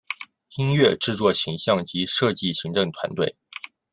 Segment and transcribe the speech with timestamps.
[0.55, 3.35] 音乐制作形像及设计行政团队